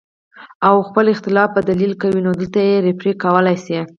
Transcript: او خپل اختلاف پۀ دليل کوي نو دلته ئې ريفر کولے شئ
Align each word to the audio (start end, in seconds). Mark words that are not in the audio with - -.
او 0.67 0.75
خپل 0.87 1.05
اختلاف 1.13 1.49
پۀ 1.55 1.59
دليل 1.69 1.91
کوي 2.01 2.21
نو 2.25 2.31
دلته 2.39 2.59
ئې 2.67 2.75
ريفر 2.85 3.07
کولے 3.23 3.55
شئ 3.65 3.77